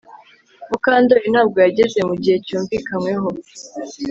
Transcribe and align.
Mukandoli 0.69 1.25
ntabwo 1.33 1.57
yageze 1.65 1.99
mugihe 2.09 2.37
cyumvikanyweho 2.45 3.27